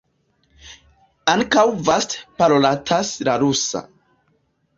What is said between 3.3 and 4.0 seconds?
la rusa.